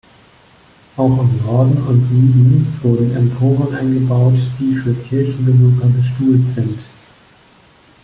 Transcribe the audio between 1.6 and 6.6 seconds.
und Süden wurden Emporen eingebaut, die für Kirchenbesucher bestuhlt